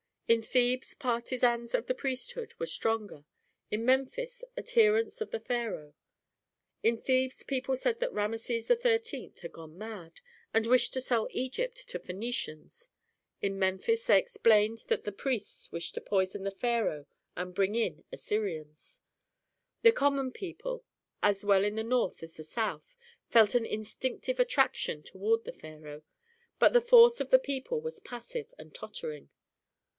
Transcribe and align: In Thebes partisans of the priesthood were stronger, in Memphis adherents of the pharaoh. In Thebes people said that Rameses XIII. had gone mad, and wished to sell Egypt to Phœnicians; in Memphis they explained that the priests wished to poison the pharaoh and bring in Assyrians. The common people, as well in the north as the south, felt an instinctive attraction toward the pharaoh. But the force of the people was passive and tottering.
In 0.27 0.41
Thebes 0.41 0.93
partisans 0.93 1.75
of 1.75 1.85
the 1.87 1.93
priesthood 1.93 2.55
were 2.57 2.65
stronger, 2.65 3.25
in 3.69 3.83
Memphis 3.83 4.43
adherents 4.57 5.19
of 5.19 5.29
the 5.29 5.41
pharaoh. 5.41 5.93
In 6.81 6.97
Thebes 6.97 7.43
people 7.43 7.75
said 7.75 7.99
that 7.99 8.13
Rameses 8.13 8.67
XIII. 8.67 9.33
had 9.41 9.51
gone 9.51 9.77
mad, 9.77 10.21
and 10.53 10.65
wished 10.65 10.93
to 10.93 11.01
sell 11.01 11.27
Egypt 11.31 11.87
to 11.89 11.99
Phœnicians; 11.99 12.87
in 13.41 13.59
Memphis 13.59 14.05
they 14.05 14.17
explained 14.17 14.85
that 14.87 15.03
the 15.03 15.11
priests 15.11 15.71
wished 15.71 15.95
to 15.95 16.01
poison 16.01 16.43
the 16.45 16.49
pharaoh 16.49 17.05
and 17.35 17.53
bring 17.53 17.75
in 17.75 18.05
Assyrians. 18.11 19.01
The 19.81 19.91
common 19.91 20.31
people, 20.31 20.85
as 21.21 21.43
well 21.43 21.65
in 21.65 21.75
the 21.75 21.83
north 21.83 22.23
as 22.23 22.37
the 22.37 22.43
south, 22.45 22.95
felt 23.27 23.53
an 23.53 23.65
instinctive 23.65 24.39
attraction 24.39 25.03
toward 25.03 25.43
the 25.43 25.53
pharaoh. 25.53 26.03
But 26.57 26.71
the 26.73 26.81
force 26.81 27.19
of 27.19 27.31
the 27.31 27.37
people 27.37 27.81
was 27.81 27.99
passive 27.99 28.51
and 28.57 28.73
tottering. 28.73 29.29